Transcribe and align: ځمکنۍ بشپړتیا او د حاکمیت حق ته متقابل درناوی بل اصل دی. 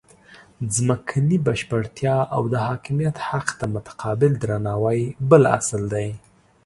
ځمکنۍ 0.75 1.37
بشپړتیا 1.45 2.15
او 2.35 2.41
د 2.53 2.55
حاکمیت 2.67 3.17
حق 3.29 3.47
ته 3.59 3.65
متقابل 3.75 4.31
درناوی 4.41 5.01
بل 5.29 5.43
اصل 5.57 5.81
دی. 5.93 6.09